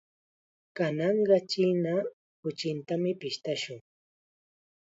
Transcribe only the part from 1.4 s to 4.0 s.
china kuchitam pishtashun.